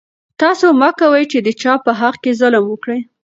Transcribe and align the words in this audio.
تاسو 0.41 0.67
مه 0.81 0.89
کوئ 0.99 1.23
چې 1.31 1.39
د 1.45 1.49
چا 1.61 1.73
په 1.85 1.91
حق 1.99 2.15
کې 2.23 2.31
ظلم 2.39 2.63
وکړئ. 2.67 2.99